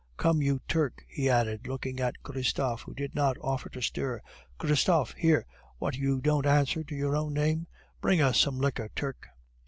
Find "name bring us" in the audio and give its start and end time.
7.35-8.39